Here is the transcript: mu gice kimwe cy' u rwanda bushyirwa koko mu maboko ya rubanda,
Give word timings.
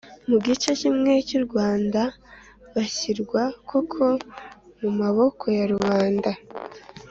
mu 0.29 0.37
gice 0.45 0.69
kimwe 0.81 1.11
cy' 1.27 1.37
u 1.39 1.41
rwanda 1.45 2.01
bushyirwa 2.71 3.41
koko 3.69 4.05
mu 4.81 4.89
maboko 4.99 5.43
ya 5.57 5.65
rubanda, 5.71 6.31